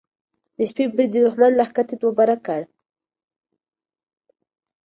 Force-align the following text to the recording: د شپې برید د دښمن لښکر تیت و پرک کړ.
د 0.57 0.59
شپې 0.69 0.85
برید 0.93 1.11
د 1.13 1.17
دښمن 1.25 1.51
لښکر 1.59 1.85
تیت 1.89 2.01
و 2.03 2.15
پرک 2.17 2.39
کړ. 2.47 2.61